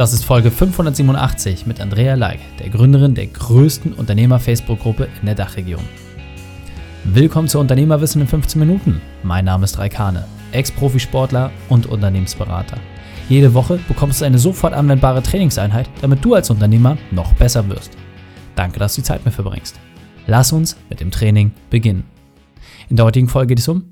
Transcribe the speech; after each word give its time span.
Das 0.00 0.14
ist 0.14 0.24
Folge 0.24 0.50
587 0.50 1.66
mit 1.66 1.78
Andrea 1.78 2.14
Leik, 2.14 2.40
der 2.58 2.70
Gründerin 2.70 3.14
der 3.14 3.26
größten 3.26 3.92
Unternehmer-Facebook-Gruppe 3.92 5.08
in 5.20 5.26
der 5.26 5.34
Dachregion. 5.34 5.84
Willkommen 7.04 7.48
zu 7.48 7.58
Unternehmerwissen 7.58 8.22
in 8.22 8.26
15 8.26 8.58
Minuten. 8.58 9.02
Mein 9.22 9.44
Name 9.44 9.64
ist 9.64 9.78
Raikane, 9.78 10.24
Ex-Profisportler 10.52 11.52
und 11.68 11.84
Unternehmensberater. 11.84 12.78
Jede 13.28 13.52
Woche 13.52 13.78
bekommst 13.88 14.22
du 14.22 14.24
eine 14.24 14.38
sofort 14.38 14.72
anwendbare 14.72 15.22
Trainingseinheit, 15.22 15.90
damit 16.00 16.24
du 16.24 16.32
als 16.32 16.48
Unternehmer 16.48 16.96
noch 17.10 17.34
besser 17.34 17.68
wirst. 17.68 17.90
Danke, 18.56 18.78
dass 18.78 18.94
du 18.94 19.02
die 19.02 19.06
Zeit 19.06 19.26
mir 19.26 19.32
verbringst. 19.32 19.78
Lass 20.26 20.50
uns 20.50 20.78
mit 20.88 21.00
dem 21.00 21.10
Training 21.10 21.52
beginnen. 21.68 22.04
In 22.88 22.96
der 22.96 23.04
heutigen 23.04 23.28
Folge 23.28 23.48
geht 23.48 23.58
es 23.58 23.68
um 23.68 23.84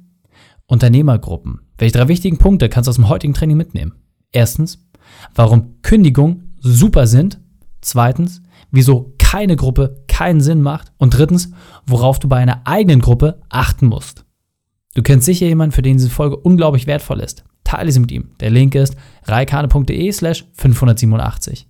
Unternehmergruppen. 0.68 1.60
Welche 1.76 1.98
drei 1.98 2.08
wichtigen 2.08 2.38
Punkte 2.38 2.70
kannst 2.70 2.86
du 2.86 2.92
aus 2.92 2.96
dem 2.96 3.10
heutigen 3.10 3.34
Training 3.34 3.58
mitnehmen? 3.58 3.92
Erstens, 4.32 4.87
warum 5.34 5.80
Kündigungen 5.82 6.56
super 6.58 7.06
sind. 7.06 7.40
Zweitens, 7.80 8.42
wieso 8.70 9.14
keine 9.18 9.56
Gruppe 9.56 10.04
keinen 10.08 10.40
Sinn 10.40 10.62
macht. 10.62 10.92
Und 10.96 11.16
drittens, 11.16 11.52
worauf 11.86 12.18
du 12.18 12.28
bei 12.28 12.38
einer 12.38 12.62
eigenen 12.64 13.00
Gruppe 13.00 13.40
achten 13.48 13.86
musst. 13.86 14.24
Du 14.94 15.02
kennst 15.02 15.26
sicher 15.26 15.46
jemanden, 15.46 15.72
für 15.72 15.82
den 15.82 15.96
diese 15.96 16.10
Folge 16.10 16.36
unglaublich 16.36 16.86
wertvoll 16.86 17.20
ist. 17.20 17.44
Teile 17.62 17.92
sie 17.92 18.00
mit 18.00 18.10
ihm. 18.10 18.30
Der 18.40 18.50
Link 18.50 18.74
ist 18.74 18.96
reikane.de 19.26 20.10
slash 20.12 20.46
587. 20.54 21.68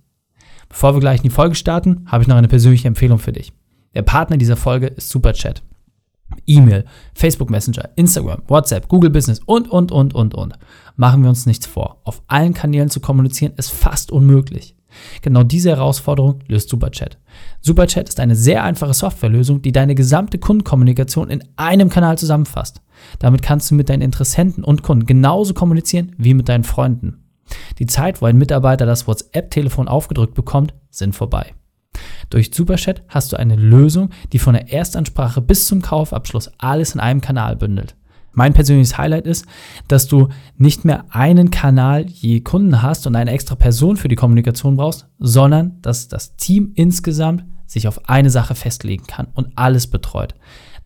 Bevor 0.69 0.95
wir 0.95 0.99
gleich 0.99 1.17
in 1.17 1.23
die 1.23 1.29
Folge 1.29 1.55
starten, 1.55 2.05
habe 2.05 2.23
ich 2.23 2.27
noch 2.27 2.37
eine 2.37 2.47
persönliche 2.47 2.87
Empfehlung 2.87 3.19
für 3.19 3.33
dich. 3.33 3.51
Der 3.93 4.03
Partner 4.03 4.37
dieser 4.37 4.55
Folge 4.55 4.87
ist 4.87 5.09
Superchat. 5.09 5.61
E-Mail, 6.45 6.85
Facebook 7.15 7.49
Messenger, 7.49 7.89
Instagram, 7.95 8.43
WhatsApp, 8.47 8.87
Google 8.87 9.09
Business 9.09 9.41
und, 9.45 9.67
und, 9.69 9.91
und, 9.91 10.13
und, 10.13 10.33
und. 10.35 10.53
Machen 10.99 11.21
wir 11.21 11.29
uns 11.29 11.45
nichts 11.45 11.65
vor. 11.65 12.01
Auf 12.03 12.21
allen 12.27 12.53
Kanälen 12.53 12.89
zu 12.89 12.99
kommunizieren 12.99 13.53
ist 13.55 13.71
fast 13.71 14.11
unmöglich. 14.11 14.75
Genau 15.21 15.43
diese 15.43 15.69
Herausforderung 15.69 16.39
löst 16.49 16.67
Superchat. 16.67 17.17
Superchat 17.61 18.09
ist 18.09 18.19
eine 18.19 18.35
sehr 18.35 18.65
einfache 18.65 18.93
Softwarelösung, 18.93 19.61
die 19.61 19.71
deine 19.71 19.95
gesamte 19.95 20.39
Kundenkommunikation 20.39 21.29
in 21.29 21.41
einem 21.55 21.89
Kanal 21.89 22.17
zusammenfasst. 22.17 22.81
Damit 23.17 23.43
kannst 23.43 23.71
du 23.71 23.75
mit 23.75 23.87
deinen 23.87 24.01
Interessenten 24.01 24.61
und 24.61 24.83
Kunden 24.83 25.05
genauso 25.05 25.53
kommunizieren 25.53 26.13
wie 26.17 26.33
mit 26.33 26.49
deinen 26.49 26.65
Freunden. 26.65 27.23
Die 27.77 27.85
Zeit, 27.85 28.21
wo 28.21 28.25
ein 28.25 28.37
Mitarbeiter 28.37 28.85
das 28.85 29.07
WhatsApp-Telefon 29.07 29.87
aufgedrückt 29.87 30.33
bekommt, 30.33 30.73
sind 30.89 31.15
vorbei. 31.15 31.53
Durch 32.29 32.51
Superchat 32.53 33.03
hast 33.07 33.31
du 33.31 33.37
eine 33.37 33.55
Lösung, 33.55 34.09
die 34.33 34.39
von 34.39 34.53
der 34.53 34.73
Erstansprache 34.73 35.39
bis 35.39 35.65
zum 35.65 35.81
Kaufabschluss 35.81 36.51
alles 36.57 36.93
in 36.93 36.99
einem 36.99 37.21
Kanal 37.21 37.55
bündelt. 37.55 37.95
Mein 38.39 38.53
persönliches 38.53 38.97
Highlight 38.97 39.27
ist, 39.27 39.45
dass 39.89 40.07
du 40.07 40.29
nicht 40.55 40.85
mehr 40.85 41.03
einen 41.09 41.51
Kanal 41.51 42.05
je 42.05 42.39
Kunden 42.39 42.81
hast 42.81 43.05
und 43.05 43.17
eine 43.17 43.31
extra 43.31 43.55
Person 43.55 43.97
für 43.97 44.07
die 44.07 44.15
Kommunikation 44.15 44.77
brauchst, 44.77 45.09
sondern 45.19 45.81
dass 45.81 46.07
das 46.07 46.37
Team 46.37 46.71
insgesamt 46.75 47.43
sich 47.67 47.85
auf 47.85 48.07
eine 48.07 48.29
Sache 48.29 48.55
festlegen 48.55 49.07
kann 49.07 49.27
und 49.33 49.49
alles 49.57 49.87
betreut. 49.87 50.35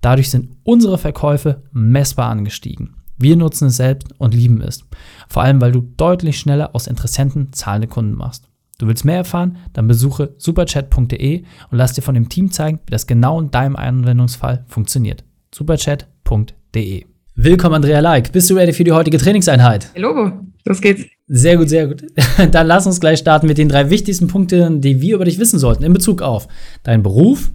Dadurch 0.02 0.32
sind 0.32 0.50
unsere 0.64 0.98
Verkäufe 0.98 1.62
messbar 1.72 2.32
angestiegen. 2.32 2.96
Wir 3.20 3.36
nutzen 3.36 3.68
es 3.68 3.78
selbst 3.78 4.08
und 4.18 4.34
lieben 4.34 4.60
es. 4.60 4.84
Vor 5.28 5.44
allem, 5.44 5.62
weil 5.62 5.74
du 5.74 5.82
deutlich 5.82 6.40
schneller 6.40 6.74
aus 6.74 6.88
Interessenten 6.88 7.54
zahlende 7.54 7.88
Kunden 7.88 8.16
machst. 8.16 8.50
Du 8.80 8.88
willst 8.88 9.06
mehr 9.06 9.18
erfahren? 9.18 9.58
Dann 9.74 9.88
besuche 9.88 10.34
superchat.de 10.40 11.44
und 11.70 11.78
lass 11.78 11.94
dir 11.94 12.02
von 12.02 12.16
dem 12.16 12.30
Team 12.30 12.50
zeigen, 12.50 12.80
wie 12.88 12.92
das 12.92 13.06
genau 13.06 13.40
in 13.40 13.52
deinem 13.52 13.76
Anwendungsfall 13.76 14.66
funktioniert. 14.68 15.24
superchat.de 15.54 17.13
Willkommen, 17.36 17.74
Andrea 17.74 18.00
Like. 18.00 18.32
Bist 18.32 18.48
du 18.52 18.54
ready 18.54 18.74
für 18.74 18.84
die 18.84 18.92
heutige 18.92 19.18
Trainingseinheit? 19.18 19.90
Logo, 19.96 20.34
los 20.66 20.82
geht's. 20.82 21.06
Sehr 21.28 21.58
gut, 21.58 21.68
sehr 21.68 21.88
gut. 21.88 22.04
Dann 22.52 22.68
lass 22.68 22.86
uns 22.86 23.00
gleich 23.00 23.18
starten 23.18 23.48
mit 23.48 23.58
den 23.58 23.70
drei 23.70 23.90
wichtigsten 23.90 24.28
Punkten, 24.28 24.82
die 24.82 25.02
wir 25.02 25.16
über 25.16 25.26
dich 25.26 25.40
wissen 25.40 25.58
sollten 25.58 25.84
in 25.84 25.94
Bezug 25.94 26.22
auf 26.22 26.48
deinen 26.84 27.02
Beruf, 27.02 27.52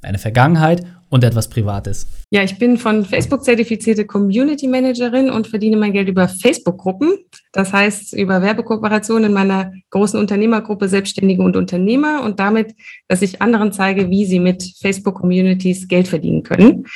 deine 0.00 0.18
Vergangenheit 0.18 0.84
und 1.10 1.24
etwas 1.24 1.48
Privates. 1.48 2.06
Ja, 2.30 2.44
ich 2.44 2.56
bin 2.56 2.78
von 2.78 3.04
Facebook 3.04 3.42
zertifizierte 3.42 4.06
Community 4.06 4.68
Managerin 4.68 5.28
und 5.28 5.48
verdiene 5.48 5.76
mein 5.76 5.92
Geld 5.92 6.08
über 6.08 6.28
Facebook-Gruppen. 6.28 7.18
Das 7.50 7.72
heißt, 7.72 8.12
über 8.12 8.42
Werbekooperationen 8.42 9.24
in 9.24 9.32
meiner 9.32 9.72
großen 9.90 10.20
Unternehmergruppe 10.20 10.88
Selbstständige 10.88 11.42
und 11.42 11.56
Unternehmer 11.56 12.22
und 12.22 12.38
damit, 12.38 12.76
dass 13.08 13.22
ich 13.22 13.42
anderen 13.42 13.72
zeige, 13.72 14.08
wie 14.08 14.24
sie 14.24 14.38
mit 14.38 14.62
Facebook-Communities 14.80 15.88
Geld 15.88 16.06
verdienen 16.06 16.44
können. 16.44 16.86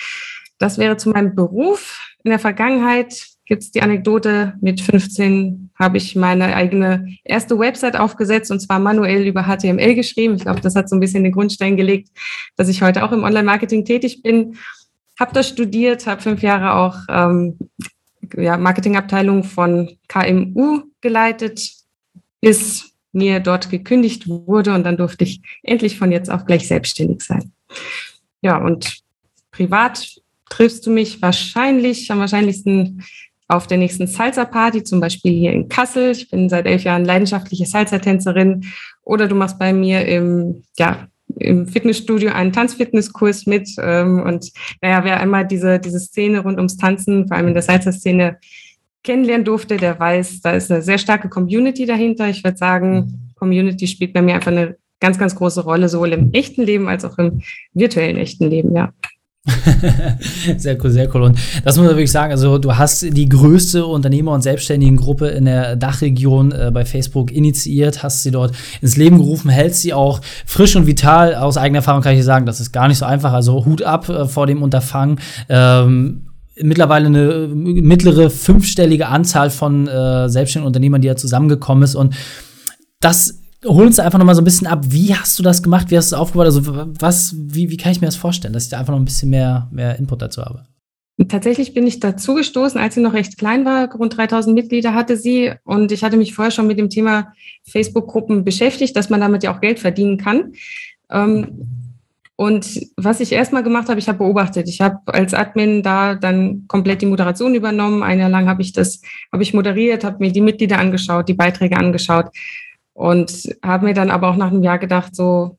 Das 0.58 0.78
wäre 0.78 0.96
zu 0.96 1.08
meinem 1.08 1.34
Beruf. 1.34 2.09
In 2.22 2.30
der 2.30 2.38
Vergangenheit 2.38 3.26
gibt 3.46 3.62
es 3.62 3.70
die 3.70 3.82
Anekdote, 3.82 4.54
mit 4.60 4.80
15 4.80 5.70
habe 5.74 5.96
ich 5.96 6.14
meine 6.14 6.54
eigene 6.54 7.16
erste 7.24 7.58
Website 7.58 7.98
aufgesetzt 7.98 8.50
und 8.50 8.60
zwar 8.60 8.78
manuell 8.78 9.26
über 9.26 9.44
HTML 9.44 9.94
geschrieben. 9.94 10.36
Ich 10.36 10.42
glaube, 10.42 10.60
das 10.60 10.76
hat 10.76 10.88
so 10.88 10.96
ein 10.96 11.00
bisschen 11.00 11.24
den 11.24 11.32
Grundstein 11.32 11.76
gelegt, 11.76 12.10
dass 12.56 12.68
ich 12.68 12.82
heute 12.82 13.02
auch 13.02 13.12
im 13.12 13.24
Online-Marketing 13.24 13.84
tätig 13.84 14.22
bin. 14.22 14.56
Habe 15.18 15.32
das 15.32 15.48
studiert, 15.48 16.06
habe 16.06 16.20
fünf 16.20 16.42
Jahre 16.42 16.74
auch 16.74 16.96
ähm, 17.08 17.58
ja, 18.36 18.56
Marketingabteilung 18.56 19.42
von 19.42 19.96
KMU 20.08 20.82
geleitet, 21.00 21.72
bis 22.40 22.92
mir 23.12 23.40
dort 23.40 23.70
gekündigt 23.70 24.28
wurde 24.28 24.74
und 24.74 24.84
dann 24.84 24.96
durfte 24.96 25.24
ich 25.24 25.40
endlich 25.62 25.98
von 25.98 26.12
jetzt 26.12 26.30
auf 26.30 26.44
gleich 26.44 26.68
selbstständig 26.68 27.22
sein. 27.22 27.52
Ja, 28.42 28.58
und 28.58 29.00
privat 29.50 30.19
triffst 30.50 30.86
du 30.86 30.90
mich 30.90 31.22
wahrscheinlich 31.22 32.10
am 32.10 32.18
wahrscheinlichsten 32.18 33.02
auf 33.48 33.66
der 33.66 33.78
nächsten 33.78 34.06
Salsa-Party, 34.06 34.84
zum 34.84 35.00
Beispiel 35.00 35.32
hier 35.32 35.52
in 35.52 35.68
Kassel. 35.68 36.12
Ich 36.12 36.30
bin 36.30 36.48
seit 36.48 36.66
elf 36.66 36.84
Jahren 36.84 37.04
leidenschaftliche 37.04 37.66
Salsa-Tänzerin. 37.66 38.64
Oder 39.02 39.26
du 39.26 39.34
machst 39.34 39.58
bei 39.58 39.72
mir 39.72 40.06
im, 40.06 40.62
ja, 40.78 41.08
im 41.36 41.66
Fitnessstudio 41.66 42.30
einen 42.30 42.52
Tanzfitnesskurs 42.52 43.46
mit. 43.46 43.68
Ähm, 43.82 44.22
und 44.22 44.52
naja, 44.80 45.02
wer 45.04 45.20
einmal 45.20 45.46
diese, 45.46 45.80
diese 45.80 45.98
Szene 45.98 46.40
rund 46.40 46.58
ums 46.58 46.76
Tanzen, 46.76 47.26
vor 47.26 47.36
allem 47.36 47.48
in 47.48 47.54
der 47.54 47.62
Salsa-Szene, 47.62 48.38
kennenlernen 49.02 49.44
durfte, 49.44 49.78
der 49.78 49.98
weiß, 49.98 50.42
da 50.42 50.52
ist 50.52 50.70
eine 50.70 50.82
sehr 50.82 50.98
starke 50.98 51.28
Community 51.28 51.86
dahinter. 51.86 52.28
Ich 52.28 52.44
würde 52.44 52.58
sagen. 52.58 53.32
Community 53.36 53.86
spielt 53.86 54.12
bei 54.12 54.20
mir 54.20 54.34
einfach 54.34 54.52
eine 54.52 54.76
ganz, 55.00 55.18
ganz 55.18 55.34
große 55.34 55.62
Rolle, 55.64 55.88
sowohl 55.88 56.12
im 56.12 56.32
echten 56.32 56.62
Leben 56.62 56.88
als 56.88 57.04
auch 57.04 57.18
im 57.18 57.40
virtuellen 57.72 58.18
echten 58.18 58.48
Leben, 58.48 58.76
ja. 58.76 58.92
sehr 60.56 60.76
cool, 60.82 60.90
sehr 60.90 61.14
cool. 61.14 61.22
Und 61.22 61.38
das 61.64 61.76
muss 61.76 61.86
man 61.86 61.96
wirklich 61.96 62.12
sagen, 62.12 62.32
also 62.32 62.58
du 62.58 62.76
hast 62.76 63.02
die 63.02 63.28
größte 63.28 63.84
Unternehmer- 63.84 64.32
und 64.32 64.42
Selbstständigengruppe 64.42 65.28
in 65.28 65.44
der 65.44 65.76
Dachregion 65.76 66.52
äh, 66.52 66.70
bei 66.72 66.84
Facebook 66.84 67.30
initiiert, 67.30 68.02
hast 68.02 68.22
sie 68.22 68.30
dort 68.30 68.52
ins 68.80 68.96
Leben 68.96 69.18
gerufen, 69.18 69.50
hältst 69.50 69.82
sie 69.82 69.92
auch 69.92 70.20
frisch 70.46 70.76
und 70.76 70.86
vital. 70.86 71.34
Aus 71.34 71.56
eigener 71.56 71.78
Erfahrung 71.78 72.02
kann 72.02 72.16
ich 72.16 72.24
sagen, 72.24 72.46
das 72.46 72.60
ist 72.60 72.72
gar 72.72 72.88
nicht 72.88 72.98
so 72.98 73.06
einfach. 73.06 73.32
Also 73.32 73.64
Hut 73.64 73.82
ab 73.82 74.08
äh, 74.08 74.26
vor 74.26 74.46
dem 74.46 74.62
Unterfangen. 74.62 75.18
Ähm, 75.48 76.26
mittlerweile 76.62 77.06
eine 77.06 77.48
mittlere 77.48 78.30
fünfstellige 78.30 79.08
Anzahl 79.08 79.50
von 79.50 79.88
äh, 79.88 80.28
selbstständigen 80.28 80.66
Unternehmern, 80.66 81.00
die 81.00 81.08
da 81.08 81.16
zusammengekommen 81.16 81.84
ist. 81.84 81.94
Und 81.94 82.14
das 83.00 83.39
hol 83.64 83.86
uns 83.86 83.98
einfach 83.98 84.18
noch 84.18 84.26
mal 84.26 84.34
so 84.34 84.40
ein 84.40 84.44
bisschen 84.44 84.66
ab. 84.66 84.84
Wie 84.88 85.14
hast 85.14 85.38
du 85.38 85.42
das 85.42 85.62
gemacht? 85.62 85.90
Wie 85.90 85.96
hast 85.96 86.10
du 86.10 86.16
es 86.16 86.20
aufgebaut? 86.20 86.46
Also, 86.46 86.62
was, 87.00 87.34
wie, 87.36 87.70
wie 87.70 87.76
kann 87.76 87.92
ich 87.92 88.00
mir 88.00 88.06
das 88.06 88.16
vorstellen, 88.16 88.54
dass 88.54 88.64
ich 88.64 88.70
da 88.70 88.78
einfach 88.78 88.92
noch 88.92 89.00
ein 89.00 89.04
bisschen 89.04 89.30
mehr, 89.30 89.68
mehr 89.70 89.98
Input 89.98 90.22
dazu 90.22 90.42
habe? 90.42 90.66
Tatsächlich 91.28 91.74
bin 91.74 91.86
ich 91.86 92.00
dazu 92.00 92.34
gestoßen, 92.34 92.80
als 92.80 92.94
sie 92.94 93.02
noch 93.02 93.12
recht 93.12 93.36
klein 93.36 93.66
war. 93.66 93.92
Rund 93.92 94.16
3000 94.16 94.54
Mitglieder 94.54 94.94
hatte 94.94 95.18
sie. 95.18 95.52
Und 95.64 95.92
ich 95.92 96.02
hatte 96.02 96.16
mich 96.16 96.34
vorher 96.34 96.50
schon 96.50 96.66
mit 96.66 96.78
dem 96.78 96.88
Thema 96.88 97.32
Facebook-Gruppen 97.68 98.44
beschäftigt, 98.44 98.96
dass 98.96 99.10
man 99.10 99.20
damit 99.20 99.42
ja 99.42 99.54
auch 99.54 99.60
Geld 99.60 99.78
verdienen 99.78 100.16
kann. 100.16 100.52
Ähm, 101.10 101.66
und 102.36 102.80
was 102.96 103.20
ich 103.20 103.32
erstmal 103.32 103.62
gemacht 103.62 103.90
habe, 103.90 104.00
ich 104.00 104.08
habe 104.08 104.16
beobachtet. 104.16 104.66
Ich 104.66 104.80
habe 104.80 104.96
als 105.04 105.34
Admin 105.34 105.82
da 105.82 106.14
dann 106.14 106.64
komplett 106.68 107.02
die 107.02 107.06
Moderation 107.06 107.54
übernommen. 107.54 108.02
Ein 108.02 108.18
Jahr 108.18 108.30
lang 108.30 108.48
habe 108.48 108.62
ich 108.62 108.72
das, 108.72 109.02
habe 109.30 109.42
ich 109.42 109.52
moderiert, 109.52 110.04
habe 110.04 110.24
mir 110.24 110.32
die 110.32 110.40
Mitglieder 110.40 110.78
angeschaut, 110.78 111.28
die 111.28 111.34
Beiträge 111.34 111.76
angeschaut 111.76 112.30
und 113.00 113.56
habe 113.62 113.86
mir 113.86 113.94
dann 113.94 114.10
aber 114.10 114.28
auch 114.28 114.36
nach 114.36 114.50
einem 114.50 114.62
Jahr 114.62 114.78
gedacht, 114.78 115.16
so, 115.16 115.56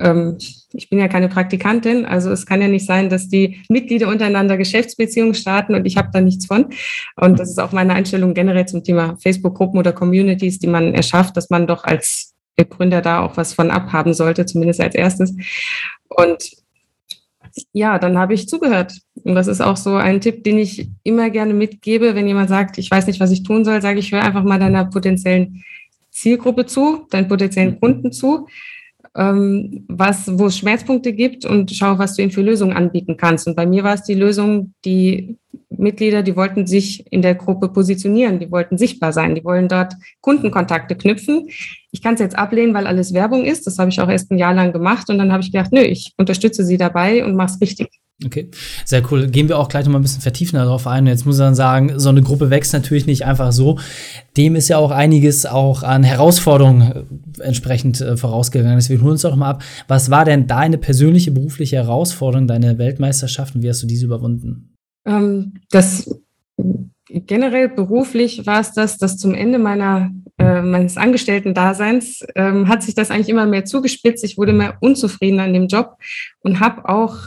ähm, 0.00 0.38
ich 0.72 0.90
bin 0.90 0.98
ja 0.98 1.06
keine 1.06 1.28
Praktikantin, 1.28 2.04
also 2.04 2.32
es 2.32 2.46
kann 2.46 2.60
ja 2.60 2.66
nicht 2.66 2.84
sein, 2.84 3.08
dass 3.08 3.28
die 3.28 3.62
Mitglieder 3.68 4.08
untereinander 4.08 4.56
Geschäftsbeziehungen 4.56 5.34
starten 5.34 5.76
und 5.76 5.86
ich 5.86 5.96
habe 5.96 6.10
da 6.12 6.20
nichts 6.20 6.46
von. 6.46 6.66
Und 7.14 7.38
das 7.38 7.48
ist 7.48 7.60
auch 7.60 7.70
meine 7.70 7.94
Einstellung 7.94 8.34
generell 8.34 8.66
zum 8.66 8.82
Thema 8.82 9.16
Facebook-Gruppen 9.22 9.78
oder 9.78 9.92
Communities, 9.92 10.58
die 10.58 10.66
man 10.66 10.92
erschafft, 10.92 11.36
dass 11.36 11.48
man 11.48 11.68
doch 11.68 11.84
als 11.84 12.34
Gründer 12.68 13.02
da 13.02 13.20
auch 13.20 13.36
was 13.36 13.54
von 13.54 13.70
abhaben 13.70 14.12
sollte, 14.12 14.44
zumindest 14.44 14.80
als 14.80 14.96
erstes. 14.96 15.32
Und 16.08 16.50
ja, 17.72 18.00
dann 18.00 18.18
habe 18.18 18.34
ich 18.34 18.48
zugehört. 18.48 18.98
Und 19.22 19.36
das 19.36 19.46
ist 19.46 19.60
auch 19.60 19.76
so 19.76 19.94
ein 19.94 20.20
Tipp, 20.20 20.42
den 20.42 20.58
ich 20.58 20.88
immer 21.04 21.30
gerne 21.30 21.54
mitgebe, 21.54 22.16
wenn 22.16 22.26
jemand 22.26 22.48
sagt, 22.48 22.78
ich 22.78 22.90
weiß 22.90 23.06
nicht, 23.06 23.20
was 23.20 23.30
ich 23.30 23.44
tun 23.44 23.64
soll, 23.64 23.80
sage 23.80 24.00
ich, 24.00 24.10
hör 24.10 24.24
einfach 24.24 24.42
mal 24.42 24.58
deiner 24.58 24.86
potenziellen 24.86 25.62
Zielgruppe 26.20 26.66
zu, 26.66 27.06
deinen 27.10 27.28
potenziellen 27.28 27.74
mhm. 27.74 27.80
Kunden 27.80 28.12
zu. 28.12 28.46
ähm, 29.16 29.84
was, 29.88 30.38
wo 30.38 30.46
es 30.46 30.58
Schmerzpunkte 30.58 31.12
gibt 31.12 31.44
und 31.44 31.70
schau, 31.72 31.98
was 31.98 32.14
du 32.14 32.22
ihnen 32.22 32.30
für 32.30 32.42
Lösungen 32.42 32.76
anbieten 32.76 33.16
kannst. 33.16 33.48
Und 33.48 33.56
bei 33.56 33.66
mir 33.66 33.82
war 33.82 33.94
es 33.94 34.04
die 34.04 34.14
Lösung, 34.14 34.74
die 34.84 35.36
Mitglieder, 35.68 36.22
die 36.22 36.36
wollten 36.36 36.66
sich 36.66 37.10
in 37.10 37.22
der 37.22 37.34
Gruppe 37.34 37.68
positionieren, 37.68 38.38
die 38.38 38.50
wollten 38.50 38.78
sichtbar 38.78 39.12
sein, 39.12 39.34
die 39.34 39.44
wollen 39.44 39.68
dort 39.68 39.94
Kundenkontakte 40.20 40.94
knüpfen. 40.94 41.48
Ich 41.90 42.02
kann 42.02 42.14
es 42.14 42.20
jetzt 42.20 42.38
ablehnen, 42.38 42.74
weil 42.74 42.86
alles 42.86 43.14
Werbung 43.14 43.44
ist. 43.44 43.66
Das 43.66 43.78
habe 43.78 43.90
ich 43.90 44.00
auch 44.00 44.08
erst 44.08 44.30
ein 44.30 44.38
Jahr 44.38 44.54
lang 44.54 44.72
gemacht 44.72 45.08
und 45.10 45.18
dann 45.18 45.32
habe 45.32 45.42
ich 45.42 45.50
gedacht, 45.50 45.72
nö, 45.72 45.80
ich 45.80 46.12
unterstütze 46.16 46.64
sie 46.64 46.76
dabei 46.76 47.24
und 47.24 47.34
mache 47.34 47.54
es 47.54 47.60
richtig. 47.60 47.88
Okay, 48.24 48.48
sehr 48.84 49.02
cool. 49.10 49.28
Gehen 49.28 49.48
wir 49.48 49.58
auch 49.58 49.68
gleich 49.68 49.86
noch 49.86 49.92
mal 49.92 49.98
ein 49.98 50.02
bisschen 50.02 50.20
vertiefender 50.20 50.64
darauf 50.64 50.86
ein. 50.86 51.06
Jetzt 51.06 51.24
muss 51.24 51.38
man 51.38 51.54
sagen, 51.54 51.98
so 51.98 52.10
eine 52.10 52.22
Gruppe 52.22 52.50
wächst 52.50 52.72
natürlich 52.74 53.06
nicht 53.06 53.24
einfach 53.24 53.52
so. 53.52 53.78
Dem 54.36 54.56
ist 54.56 54.68
ja 54.68 54.76
auch 54.76 54.90
einiges 54.90 55.46
auch 55.46 55.82
an 55.82 56.02
Herausforderungen 56.02 57.06
äh, 57.38 57.42
entsprechend 57.42 58.00
äh, 58.00 58.16
vorausgegangen. 58.18 58.76
Deswegen 58.76 59.02
holen 59.02 59.12
uns 59.12 59.22
doch 59.22 59.36
mal 59.36 59.50
ab. 59.50 59.62
Was 59.88 60.10
war 60.10 60.26
denn 60.26 60.46
deine 60.46 60.76
persönliche 60.76 61.30
berufliche 61.30 61.76
Herausforderung, 61.76 62.46
deine 62.46 62.76
Weltmeisterschaft 62.76 63.54
und 63.54 63.62
wie 63.62 63.70
hast 63.70 63.82
du 63.82 63.86
diese 63.86 64.04
überwunden? 64.04 64.74
Ähm, 65.06 65.54
das 65.70 66.10
generell 67.08 67.68
beruflich 67.68 68.46
war 68.46 68.60
es 68.60 68.72
das, 68.72 68.98
dass 68.98 69.16
zum 69.16 69.34
Ende 69.34 69.58
meiner 69.58 70.10
äh, 70.40 70.62
meines 70.62 70.96
Angestellten-Daseins 70.96 72.24
ähm, 72.34 72.66
hat 72.66 72.82
sich 72.82 72.94
das 72.94 73.10
eigentlich 73.10 73.28
immer 73.28 73.44
mehr 73.44 73.66
zugespitzt. 73.66 74.24
Ich 74.24 74.38
wurde 74.38 74.54
mehr 74.54 74.78
unzufrieden 74.80 75.38
an 75.38 75.52
dem 75.52 75.66
Job 75.66 75.96
und 76.40 76.60
habe 76.60 76.88
auch 76.88 77.26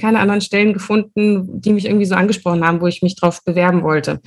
keine 0.00 0.18
anderen 0.18 0.40
Stellen 0.40 0.72
gefunden, 0.72 1.60
die 1.60 1.72
mich 1.72 1.84
irgendwie 1.84 2.06
so 2.06 2.16
angesprochen 2.16 2.66
haben, 2.66 2.80
wo 2.80 2.88
ich 2.88 3.02
mich 3.02 3.14
drauf 3.14 3.44
bewerben 3.44 3.84
wollte. 3.84 4.14
Und 4.14 4.22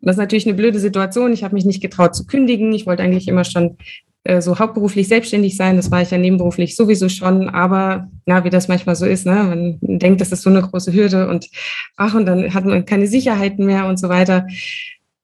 das 0.00 0.16
ist 0.16 0.20
natürlich 0.20 0.46
eine 0.46 0.56
blöde 0.56 0.80
Situation. 0.80 1.32
Ich 1.32 1.44
habe 1.44 1.54
mich 1.54 1.64
nicht 1.64 1.80
getraut 1.80 2.16
zu 2.16 2.26
kündigen. 2.26 2.72
Ich 2.72 2.86
wollte 2.86 3.04
eigentlich 3.04 3.28
immer 3.28 3.44
schon 3.44 3.76
äh, 4.24 4.40
so 4.40 4.58
hauptberuflich 4.58 5.06
selbstständig 5.06 5.56
sein. 5.56 5.76
Das 5.76 5.92
war 5.92 6.02
ich 6.02 6.10
ja 6.10 6.18
nebenberuflich 6.18 6.74
sowieso 6.74 7.08
schon. 7.08 7.48
Aber 7.50 8.08
na, 8.26 8.42
wie 8.42 8.50
das 8.50 8.66
manchmal 8.66 8.96
so 8.96 9.06
ist, 9.06 9.26
ne? 9.26 9.34
man 9.34 9.78
denkt, 9.80 10.20
das 10.20 10.32
ist 10.32 10.42
so 10.42 10.50
eine 10.50 10.62
große 10.62 10.92
Hürde 10.92 11.28
und 11.28 11.48
ach, 11.96 12.14
und 12.14 12.26
dann 12.26 12.52
hat 12.52 12.64
man 12.64 12.84
keine 12.84 13.06
Sicherheiten 13.06 13.64
mehr 13.64 13.86
und 13.86 14.00
so 14.00 14.08
weiter. 14.08 14.46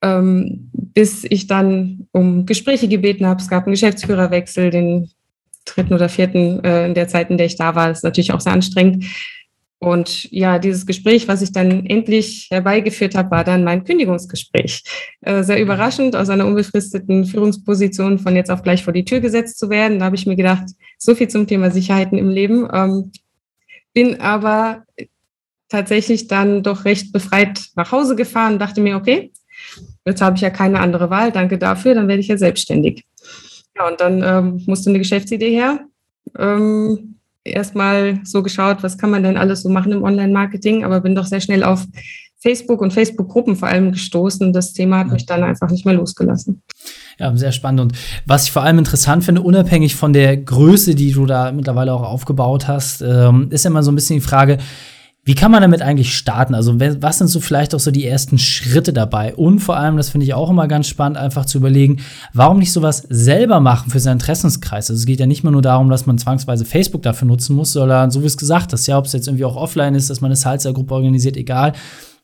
Ähm, 0.02 0.70
bis 0.73 1.25
ich 1.25 1.47
dann 1.47 2.08
um 2.12 2.47
Gespräche 2.47 2.88
gebeten 2.88 3.26
habe. 3.26 3.41
Es 3.41 3.49
gab 3.49 3.64
einen 3.64 3.73
Geschäftsführerwechsel, 3.73 4.70
den 4.70 5.11
dritten 5.64 5.94
oder 5.94 6.08
vierten 6.08 6.64
äh, 6.64 6.87
in 6.87 6.94
der 6.94 7.08
Zeit, 7.08 7.31
in 7.31 7.37
der 7.37 7.47
ich 7.47 7.56
da 7.56 7.75
war. 7.75 7.88
Das 7.88 7.99
ist 7.99 8.05
natürlich 8.05 8.32
auch 8.32 8.41
sehr 8.41 8.52
anstrengend. 8.52 9.05
Und 9.82 10.31
ja, 10.31 10.58
dieses 10.58 10.85
Gespräch, 10.85 11.26
was 11.26 11.41
ich 11.41 11.52
dann 11.52 11.87
endlich 11.87 12.49
herbeigeführt 12.50 13.14
habe, 13.14 13.31
war 13.31 13.44
dann 13.44 13.64
mein 13.64 13.85
Kündigungsgespräch. 13.85 14.82
Äh, 15.23 15.43
sehr 15.43 15.61
überraschend, 15.61 16.14
aus 16.14 16.29
einer 16.29 16.46
unbefristeten 16.46 17.25
Führungsposition 17.25 18.19
von 18.19 18.37
jetzt 18.37 18.50
auf 18.50 18.62
gleich 18.62 18.85
vor 18.85 18.93
die 18.93 19.06
Tür 19.06 19.20
gesetzt 19.20 19.58
zu 19.58 19.70
werden. 19.70 19.99
Da 19.99 20.05
habe 20.05 20.17
ich 20.17 20.26
mir 20.26 20.37
gedacht, 20.37 20.64
so 20.99 21.14
viel 21.14 21.29
zum 21.29 21.46
Thema 21.46 21.70
Sicherheiten 21.70 22.19
im 22.19 22.29
Leben. 22.29 22.69
Ähm, 22.70 23.11
bin 23.94 24.20
aber 24.20 24.85
tatsächlich 25.70 26.26
dann 26.26 26.62
doch 26.62 26.85
recht 26.85 27.11
befreit 27.11 27.70
nach 27.75 27.91
Hause 27.91 28.17
gefahren, 28.17 28.58
dachte 28.58 28.82
mir, 28.82 28.96
okay, 28.96 29.32
jetzt 30.04 30.20
habe 30.20 30.36
ich 30.36 30.42
ja 30.42 30.50
keine 30.50 30.80
andere 30.80 31.10
Wahl, 31.10 31.32
danke 31.32 31.58
dafür, 31.58 31.94
dann 31.94 32.08
werde 32.08 32.20
ich 32.20 32.28
ja 32.28 32.36
selbstständig. 32.36 33.04
Ja, 33.76 33.88
und 33.88 34.00
dann 34.00 34.22
ähm, 34.22 34.62
musste 34.66 34.90
eine 34.90 34.98
Geschäftsidee 34.98 35.50
her. 35.50 35.80
Ähm, 36.38 37.16
erstmal 37.44 38.20
so 38.24 38.42
geschaut, 38.42 38.82
was 38.82 38.98
kann 38.98 39.10
man 39.10 39.22
denn 39.22 39.36
alles 39.36 39.62
so 39.62 39.68
machen 39.68 39.92
im 39.92 40.02
Online-Marketing, 40.02 40.84
aber 40.84 41.00
bin 41.00 41.14
doch 41.14 41.26
sehr 41.26 41.40
schnell 41.40 41.64
auf 41.64 41.86
Facebook 42.42 42.80
und 42.80 42.92
Facebook-Gruppen 42.92 43.54
vor 43.54 43.68
allem 43.68 43.92
gestoßen. 43.92 44.52
Das 44.52 44.72
Thema 44.72 44.98
hat 44.98 45.08
mich 45.08 45.26
dann 45.26 45.44
einfach 45.44 45.70
nicht 45.70 45.84
mehr 45.84 45.94
losgelassen. 45.94 46.62
Ja, 47.18 47.36
sehr 47.36 47.52
spannend. 47.52 47.80
Und 47.80 47.92
was 48.24 48.44
ich 48.44 48.52
vor 48.52 48.62
allem 48.62 48.78
interessant 48.78 49.24
finde, 49.24 49.42
unabhängig 49.42 49.94
von 49.94 50.14
der 50.14 50.38
Größe, 50.38 50.94
die 50.94 51.12
du 51.12 51.26
da 51.26 51.52
mittlerweile 51.52 51.92
auch 51.92 52.02
aufgebaut 52.02 52.66
hast, 52.66 53.02
ähm, 53.02 53.48
ist 53.50 53.66
immer 53.66 53.82
so 53.82 53.92
ein 53.92 53.94
bisschen 53.94 54.16
die 54.16 54.22
Frage, 54.26 54.56
wie 55.22 55.34
kann 55.34 55.50
man 55.50 55.61
damit 55.61 55.82
eigentlich 55.82 56.17
starten? 56.17 56.55
Also, 56.55 56.81
was 56.81 57.19
sind 57.19 57.28
so 57.28 57.40
vielleicht 57.40 57.75
auch 57.75 57.81
so 57.81 57.90
die 57.90 58.06
ersten 58.06 58.38
Schritte 58.38 58.94
dabei? 58.94 59.34
Und 59.34 59.61
vor 59.61 59.76
allem, 59.76 59.99
das 59.99 60.08
finde 60.08 60.25
ich 60.25 60.32
auch 60.32 60.49
immer 60.49 60.67
ganz 60.67 60.88
spannend, 60.88 61.19
einfach 61.19 61.44
zu 61.44 61.58
überlegen, 61.58 61.99
warum 62.32 62.58
nicht 62.58 62.72
sowas 62.72 63.06
selber 63.11 63.61
machen 63.61 63.90
für 63.90 64.00
seinen 64.00 64.14
Interessenskreis? 64.14 64.88
Also, 64.90 64.99
es 64.99 65.06
geht 65.06 65.20
ja 65.20 65.26
nicht 65.26 65.43
mehr 65.43 65.52
nur 65.52 65.62
darum, 65.62 65.90
dass 65.90 66.06
man 66.06 66.17
zwangsweise 66.17 66.64
Facebook 66.64 67.02
dafür 67.02 67.28
nutzen 67.28 67.55
muss, 67.55 67.72
sondern 67.72 68.11
so 68.11 68.22
wie 68.22 68.26
es 68.26 68.38
gesagt 68.38 68.72
hast, 68.72 68.87
ja, 68.87 68.96
ob 68.96 69.05
es 69.05 69.12
jetzt 69.12 69.28
irgendwie 69.28 69.44
auch 69.44 69.56
offline 69.56 69.94
ist, 69.94 70.08
dass 70.08 70.22
man 70.22 70.31
eine 70.31 70.37
Salsa-Gruppe 70.37 70.94
organisiert, 70.94 71.37
egal. 71.37 71.75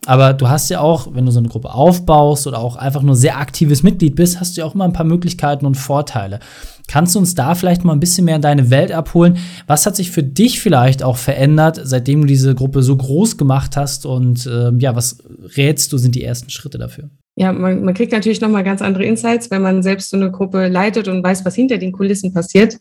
Aber 0.06 0.32
du 0.32 0.48
hast 0.48 0.70
ja 0.70 0.80
auch, 0.80 1.08
wenn 1.14 1.26
du 1.26 1.32
so 1.32 1.40
eine 1.40 1.48
Gruppe 1.48 1.74
aufbaust 1.74 2.46
oder 2.46 2.58
auch 2.58 2.76
einfach 2.76 3.02
nur 3.02 3.16
sehr 3.16 3.38
aktives 3.38 3.82
Mitglied 3.82 4.14
bist, 4.14 4.40
hast 4.40 4.56
du 4.56 4.60
ja 4.60 4.66
auch 4.66 4.74
immer 4.74 4.84
ein 4.84 4.92
paar 4.92 5.04
Möglichkeiten 5.04 5.66
und 5.66 5.74
Vorteile. 5.74 6.40
Kannst 6.88 7.16
du 7.16 7.18
uns 7.18 7.34
da 7.34 7.56
vielleicht 7.56 7.84
mal 7.84 7.92
ein 7.92 8.00
bisschen 8.00 8.24
mehr 8.24 8.36
in 8.36 8.42
deine 8.42 8.70
Welt 8.70 8.92
abholen? 8.92 9.38
Was 9.66 9.86
hat 9.86 9.96
sich 9.96 10.12
für 10.12 10.22
dich 10.22 10.60
vielleicht 10.60 11.02
auch 11.02 11.16
verändert, 11.16 11.80
seitdem 11.82 12.20
du 12.20 12.26
diese 12.28 12.54
Gruppe 12.54 12.82
so 12.82 12.96
groß 12.96 13.36
gemacht 13.36 13.76
hast? 13.76 14.06
Und 14.06 14.46
äh, 14.46 14.70
ja, 14.78 14.94
was 14.94 15.18
rätst 15.56 15.92
du, 15.92 15.98
sind 15.98 16.14
die 16.14 16.22
ersten 16.22 16.50
Schritte 16.50 16.78
dafür? 16.78 17.10
Ja, 17.34 17.52
man, 17.52 17.84
man 17.84 17.92
kriegt 17.92 18.12
natürlich 18.12 18.40
nochmal 18.40 18.64
ganz 18.64 18.80
andere 18.80 19.04
Insights, 19.04 19.50
wenn 19.50 19.62
man 19.62 19.82
selbst 19.82 20.10
so 20.10 20.16
eine 20.16 20.30
Gruppe 20.30 20.68
leitet 20.68 21.08
und 21.08 21.22
weiß, 21.22 21.44
was 21.44 21.54
hinter 21.54 21.76
den 21.76 21.92
Kulissen 21.92 22.32
passiert. 22.32 22.78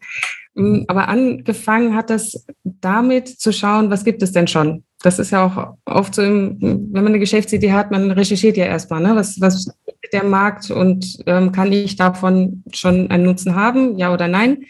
Mm, 0.54 0.83
aber 0.88 1.10
angefangen 1.10 1.95
hat 1.95 2.10
das 2.10 2.45
damit 2.63 3.27
zu 3.27 3.51
schauen, 3.51 3.89
was 3.89 4.06
gibt 4.06 4.22
es 4.22 4.31
denn 4.31 4.48
schon? 4.48 4.83
Das 5.05 5.19
ist 5.19 5.29
ja 5.29 5.45
auch 5.45 5.75
oft 5.85 6.15
so, 6.15 6.23
im, 6.23 6.57
wenn 6.59 7.03
man 7.03 7.07
eine 7.07 7.19
Geschäftsidee 7.19 7.73
hat, 7.73 7.91
man 7.91 8.09
recherchiert 8.09 8.57
ja 8.57 8.65
erstmal, 8.65 9.01
ne? 9.01 9.15
was, 9.15 9.39
was 9.39 9.69
der 10.11 10.23
Markt 10.23 10.71
und 10.71 11.19
ähm, 11.27 11.51
kann 11.51 11.71
ich 11.71 11.95
davon 11.95 12.63
schon 12.73 13.11
einen 13.11 13.23
Nutzen 13.23 13.53
haben, 13.53 13.99
ja 13.99 14.11
oder 14.11 14.27
nein? 14.27 14.65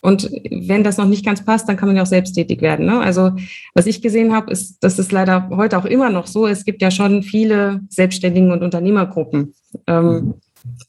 Und 0.00 0.30
wenn 0.50 0.84
das 0.84 0.98
noch 0.98 1.06
nicht 1.06 1.24
ganz 1.24 1.44
passt, 1.44 1.68
dann 1.68 1.76
kann 1.76 1.88
man 1.88 1.96
ja 1.96 2.02
auch 2.02 2.06
selbsttätig 2.06 2.60
werden. 2.60 2.86
Ne? 2.86 3.00
Also 3.00 3.32
was 3.74 3.86
ich 3.86 4.00
gesehen 4.00 4.32
habe, 4.32 4.52
ist, 4.52 4.78
dass 4.84 4.98
es 4.98 5.10
leider 5.10 5.48
heute 5.48 5.76
auch 5.78 5.86
immer 5.86 6.10
noch 6.10 6.26
so. 6.26 6.46
Es 6.46 6.64
gibt 6.64 6.82
ja 6.82 6.90
schon 6.90 7.22
viele 7.22 7.80
Selbstständigen 7.88 8.52
und 8.52 8.62
Unternehmergruppen. 8.62 9.54
Ähm, 9.88 10.04
mhm. 10.04 10.34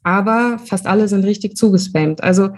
aber 0.04 0.60
fast 0.64 0.86
alle 0.86 1.08
sind 1.08 1.24
richtig 1.24 1.58
zugespammt. 1.58 2.22
Also 2.22 2.50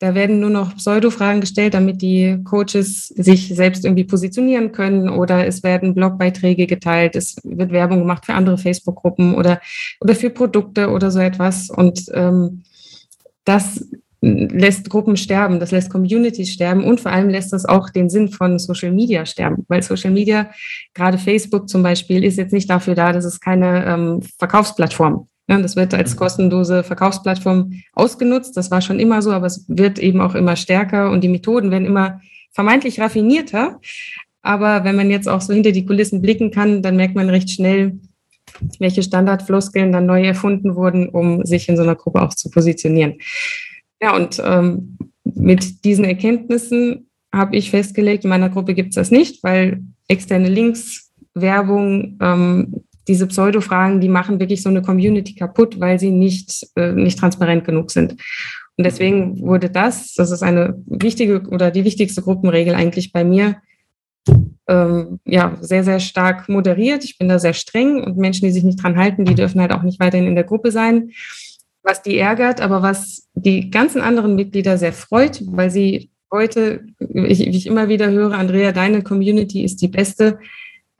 da 0.00 0.14
werden 0.14 0.38
nur 0.38 0.50
noch 0.50 0.76
Pseudo-Fragen 0.76 1.40
gestellt, 1.40 1.74
damit 1.74 2.02
die 2.02 2.38
Coaches 2.44 3.08
sich 3.08 3.48
selbst 3.48 3.84
irgendwie 3.84 4.04
positionieren 4.04 4.70
können. 4.70 5.08
Oder 5.08 5.46
es 5.46 5.64
werden 5.64 5.94
Blogbeiträge 5.94 6.68
geteilt, 6.68 7.16
es 7.16 7.36
wird 7.42 7.72
Werbung 7.72 8.00
gemacht 8.00 8.24
für 8.24 8.34
andere 8.34 8.58
Facebook-Gruppen 8.58 9.34
oder, 9.34 9.60
oder 10.00 10.14
für 10.14 10.30
Produkte 10.30 10.90
oder 10.90 11.10
so 11.10 11.18
etwas. 11.18 11.68
Und 11.68 12.04
ähm, 12.14 12.62
das 13.44 13.84
lässt 14.20 14.88
Gruppen 14.88 15.16
sterben, 15.16 15.58
das 15.58 15.72
lässt 15.72 15.90
Communities 15.90 16.52
sterben. 16.52 16.84
Und 16.84 17.00
vor 17.00 17.10
allem 17.10 17.28
lässt 17.28 17.52
das 17.52 17.64
auch 17.64 17.90
den 17.90 18.08
Sinn 18.08 18.28
von 18.28 18.60
Social 18.60 18.92
Media 18.92 19.26
sterben, 19.26 19.64
weil 19.66 19.82
Social 19.82 20.12
Media, 20.12 20.50
gerade 20.94 21.18
Facebook 21.18 21.68
zum 21.68 21.82
Beispiel, 21.82 22.22
ist 22.22 22.38
jetzt 22.38 22.52
nicht 22.52 22.70
dafür 22.70 22.94
da, 22.94 23.12
dass 23.12 23.24
es 23.24 23.40
keine 23.40 23.84
ähm, 23.84 24.22
Verkaufsplattform 24.38 25.28
ja, 25.48 25.58
das 25.58 25.76
wird 25.76 25.94
als 25.94 26.14
mhm. 26.14 26.18
kostenlose 26.18 26.84
Verkaufsplattform 26.84 27.72
ausgenutzt. 27.94 28.56
Das 28.56 28.70
war 28.70 28.82
schon 28.82 29.00
immer 29.00 29.22
so, 29.22 29.32
aber 29.32 29.46
es 29.46 29.64
wird 29.68 29.98
eben 29.98 30.20
auch 30.20 30.34
immer 30.34 30.56
stärker 30.56 31.10
und 31.10 31.22
die 31.22 31.28
Methoden 31.28 31.70
werden 31.70 31.86
immer 31.86 32.20
vermeintlich 32.52 33.00
raffinierter. 33.00 33.80
Aber 34.42 34.84
wenn 34.84 34.96
man 34.96 35.10
jetzt 35.10 35.28
auch 35.28 35.40
so 35.40 35.52
hinter 35.52 35.72
die 35.72 35.86
Kulissen 35.86 36.22
blicken 36.22 36.50
kann, 36.50 36.82
dann 36.82 36.96
merkt 36.96 37.14
man 37.14 37.28
recht 37.28 37.50
schnell, 37.50 37.98
welche 38.78 39.02
Standardfloskeln 39.02 39.92
dann 39.92 40.06
neu 40.06 40.22
erfunden 40.22 40.74
wurden, 40.74 41.08
um 41.08 41.44
sich 41.44 41.68
in 41.68 41.76
so 41.76 41.82
einer 41.82 41.96
Gruppe 41.96 42.22
auch 42.22 42.34
zu 42.34 42.50
positionieren. 42.50 43.14
Ja, 44.00 44.14
und 44.14 44.40
ähm, 44.44 44.98
mit 45.24 45.84
diesen 45.84 46.04
Erkenntnissen 46.04 47.08
habe 47.34 47.56
ich 47.56 47.70
festgelegt, 47.70 48.24
in 48.24 48.30
meiner 48.30 48.48
Gruppe 48.48 48.74
gibt 48.74 48.90
es 48.90 48.94
das 48.94 49.10
nicht, 49.10 49.42
weil 49.42 49.82
externe 50.08 50.48
Links, 50.48 51.12
Werbung, 51.34 52.18
ähm, 52.20 52.84
diese 53.08 53.26
Pseudo-Fragen, 53.26 54.00
die 54.00 54.08
machen 54.08 54.38
wirklich 54.38 54.62
so 54.62 54.68
eine 54.68 54.82
Community 54.82 55.34
kaputt, 55.34 55.80
weil 55.80 55.98
sie 55.98 56.10
nicht, 56.10 56.66
äh, 56.76 56.92
nicht 56.92 57.18
transparent 57.18 57.64
genug 57.64 57.90
sind. 57.90 58.12
Und 58.76 58.84
deswegen 58.84 59.40
wurde 59.40 59.70
das, 59.70 60.14
das 60.14 60.30
ist 60.30 60.42
eine 60.42 60.80
wichtige 60.86 61.42
oder 61.48 61.70
die 61.70 61.84
wichtigste 61.84 62.22
Gruppenregel 62.22 62.74
eigentlich 62.74 63.12
bei 63.12 63.24
mir, 63.24 63.56
ähm, 64.68 65.18
ja, 65.24 65.56
sehr, 65.60 65.82
sehr 65.82 65.98
stark 65.98 66.48
moderiert. 66.48 67.02
Ich 67.02 67.18
bin 67.18 67.28
da 67.28 67.38
sehr 67.38 67.54
streng 67.54 68.04
und 68.04 68.18
Menschen, 68.18 68.44
die 68.44 68.52
sich 68.52 68.62
nicht 68.62 68.82
dran 68.82 68.96
halten, 68.96 69.24
die 69.24 69.34
dürfen 69.34 69.60
halt 69.60 69.72
auch 69.72 69.82
nicht 69.82 69.98
weiterhin 69.98 70.28
in 70.28 70.34
der 70.34 70.44
Gruppe 70.44 70.70
sein. 70.70 71.10
Was 71.82 72.02
die 72.02 72.18
ärgert, 72.18 72.60
aber 72.60 72.82
was 72.82 73.28
die 73.34 73.70
ganzen 73.70 74.02
anderen 74.02 74.36
Mitglieder 74.36 74.76
sehr 74.76 74.92
freut, 74.92 75.42
weil 75.46 75.70
sie 75.70 76.10
heute, 76.30 76.84
ich, 77.00 77.46
ich 77.46 77.66
immer 77.66 77.88
wieder 77.88 78.10
höre, 78.10 78.32
Andrea, 78.32 78.72
deine 78.72 79.02
Community 79.02 79.64
ist 79.64 79.80
die 79.80 79.88
beste 79.88 80.38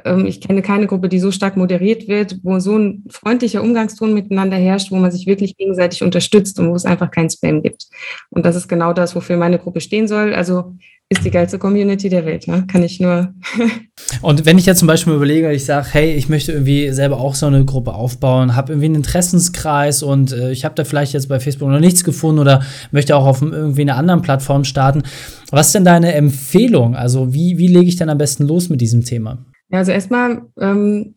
ich 0.04 0.40
kenne 0.40 0.62
keine 0.62 0.86
Gruppe, 0.86 1.08
die 1.08 1.18
so 1.18 1.32
stark 1.32 1.56
moderiert 1.56 2.06
wird, 2.06 2.38
wo 2.44 2.60
so 2.60 2.78
ein 2.78 3.04
freundlicher 3.10 3.62
Umgangston 3.62 4.14
miteinander 4.14 4.56
herrscht, 4.56 4.92
wo 4.92 4.96
man 4.96 5.10
sich 5.10 5.26
wirklich 5.26 5.56
gegenseitig 5.56 6.02
unterstützt 6.02 6.58
und 6.60 6.70
wo 6.70 6.74
es 6.74 6.84
einfach 6.84 7.10
kein 7.10 7.28
Spam 7.28 7.62
gibt. 7.62 7.86
Und 8.30 8.46
das 8.46 8.54
ist 8.54 8.68
genau 8.68 8.92
das, 8.92 9.16
wofür 9.16 9.36
meine 9.36 9.58
Gruppe 9.58 9.80
stehen 9.80 10.06
soll. 10.06 10.34
Also 10.34 10.74
ist 11.10 11.24
die 11.24 11.30
geilste 11.30 11.58
Community 11.58 12.10
der 12.10 12.26
Welt, 12.26 12.46
ne? 12.46 12.64
kann 12.70 12.82
ich 12.82 13.00
nur. 13.00 13.32
und 14.22 14.44
wenn 14.44 14.58
ich 14.58 14.66
jetzt 14.66 14.80
zum 14.80 14.88
Beispiel 14.88 15.14
überlege, 15.14 15.50
ich 15.52 15.64
sage, 15.64 15.88
hey, 15.90 16.12
ich 16.12 16.28
möchte 16.28 16.52
irgendwie 16.52 16.92
selber 16.92 17.18
auch 17.18 17.34
so 17.34 17.46
eine 17.46 17.64
Gruppe 17.64 17.94
aufbauen, 17.94 18.54
habe 18.54 18.72
irgendwie 18.72 18.86
einen 18.86 18.96
Interessenskreis 18.96 20.02
und 20.02 20.32
äh, 20.32 20.52
ich 20.52 20.66
habe 20.66 20.74
da 20.74 20.84
vielleicht 20.84 21.14
jetzt 21.14 21.28
bei 21.28 21.40
Facebook 21.40 21.70
noch 21.70 21.80
nichts 21.80 22.04
gefunden 22.04 22.40
oder 22.40 22.62
möchte 22.90 23.16
auch 23.16 23.24
auf 23.24 23.40
irgendwie 23.40 23.80
einer 23.80 23.96
anderen 23.96 24.20
Plattform 24.20 24.64
starten. 24.64 25.02
Was 25.50 25.68
ist 25.68 25.74
denn 25.76 25.86
deine 25.86 26.12
Empfehlung? 26.12 26.94
Also 26.94 27.32
wie, 27.32 27.56
wie 27.56 27.68
lege 27.68 27.86
ich 27.86 27.96
denn 27.96 28.10
am 28.10 28.18
besten 28.18 28.46
los 28.46 28.68
mit 28.68 28.82
diesem 28.82 29.02
Thema? 29.02 29.38
Ja, 29.70 29.78
also 29.78 29.92
erstmal 29.92 30.42
ähm, 30.58 31.14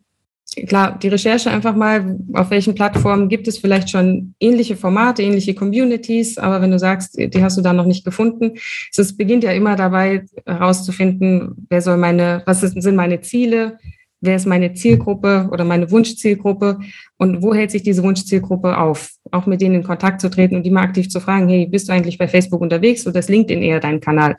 klar, 0.68 0.98
die 0.98 1.08
Recherche 1.08 1.50
einfach 1.50 1.74
mal, 1.74 2.18
auf 2.34 2.50
welchen 2.50 2.74
Plattformen 2.74 3.28
gibt 3.28 3.48
es 3.48 3.58
vielleicht 3.58 3.90
schon 3.90 4.34
ähnliche 4.40 4.76
Formate, 4.76 5.22
ähnliche 5.22 5.54
Communities, 5.54 6.38
aber 6.38 6.60
wenn 6.60 6.70
du 6.70 6.78
sagst, 6.78 7.16
die 7.18 7.42
hast 7.42 7.56
du 7.56 7.62
da 7.62 7.72
noch 7.72 7.86
nicht 7.86 8.04
gefunden, 8.04 8.58
es 8.96 9.16
beginnt 9.16 9.44
ja 9.44 9.52
immer 9.52 9.76
dabei 9.76 10.24
herauszufinden, 10.46 11.66
wer 11.70 11.80
soll 11.80 11.96
meine, 11.96 12.42
was 12.44 12.60
sind 12.60 12.96
meine 12.96 13.20
Ziele, 13.22 13.78
wer 14.20 14.36
ist 14.36 14.46
meine 14.46 14.74
Zielgruppe 14.74 15.48
oder 15.50 15.64
meine 15.64 15.90
Wunschzielgruppe 15.90 16.78
und 17.16 17.42
wo 17.42 17.54
hält 17.54 17.70
sich 17.70 17.82
diese 17.82 18.02
Wunschzielgruppe 18.02 18.76
auf? 18.78 19.10
Auch 19.30 19.46
mit 19.46 19.60
denen 19.60 19.76
in 19.76 19.82
Kontakt 19.82 20.20
zu 20.20 20.30
treten 20.30 20.56
und 20.56 20.64
die 20.64 20.70
mal 20.70 20.82
aktiv 20.82 21.08
zu 21.08 21.20
fragen, 21.20 21.48
hey, 21.48 21.66
bist 21.66 21.88
du 21.88 21.92
eigentlich 21.92 22.18
bei 22.18 22.28
Facebook 22.28 22.60
unterwegs 22.60 23.06
oder 23.06 23.18
ist 23.18 23.30
LinkedIn 23.30 23.62
eher 23.62 23.80
dein 23.80 24.00
Kanal? 24.00 24.36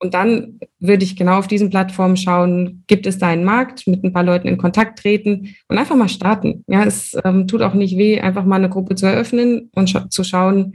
Und 0.00 0.14
dann 0.14 0.60
würde 0.78 1.02
ich 1.02 1.16
genau 1.16 1.38
auf 1.38 1.48
diesen 1.48 1.70
Plattformen 1.70 2.16
schauen, 2.16 2.84
gibt 2.86 3.06
es 3.06 3.18
da 3.18 3.28
einen 3.28 3.44
Markt, 3.44 3.86
mit 3.88 4.04
ein 4.04 4.12
paar 4.12 4.22
Leuten 4.22 4.46
in 4.46 4.56
Kontakt 4.56 5.00
treten 5.00 5.56
und 5.66 5.76
einfach 5.76 5.96
mal 5.96 6.08
starten. 6.08 6.64
Ja, 6.68 6.84
es 6.84 7.16
ähm, 7.24 7.48
tut 7.48 7.62
auch 7.62 7.74
nicht 7.74 7.96
weh, 7.96 8.20
einfach 8.20 8.44
mal 8.44 8.56
eine 8.56 8.68
Gruppe 8.68 8.94
zu 8.94 9.06
eröffnen 9.06 9.70
und 9.74 9.90
scha 9.90 10.08
zu 10.08 10.22
schauen, 10.22 10.74